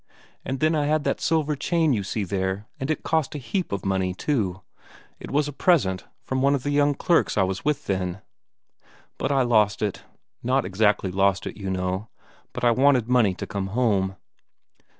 And 0.43 0.61
then 0.61 0.73
I 0.73 0.87
had 0.87 1.03
that 1.03 1.21
silver 1.21 1.55
chain 1.55 1.93
you 1.93 2.01
see 2.03 2.23
there, 2.23 2.65
and 2.79 2.89
it 2.89 3.03
cost 3.03 3.35
a 3.35 3.37
heap 3.37 3.71
of 3.71 3.85
money, 3.85 4.15
too; 4.15 4.61
it 5.19 5.29
was 5.29 5.47
a 5.47 5.53
present 5.53 6.05
from 6.23 6.41
one 6.41 6.55
of 6.55 6.63
the 6.63 6.71
young 6.71 6.95
clerks 6.95 7.37
I 7.37 7.43
was 7.43 7.63
with 7.63 7.85
then. 7.85 8.23
But 9.19 9.31
I 9.31 9.43
lost 9.43 9.83
it. 9.83 10.01
Not 10.41 10.65
exactly 10.65 11.11
lost 11.11 11.45
it, 11.45 11.55
you 11.55 11.69
know, 11.69 12.07
but 12.51 12.63
I 12.63 12.71
wanted 12.71 13.07
money 13.09 13.35
to 13.35 13.45
come 13.45 13.67
home." 13.77 14.15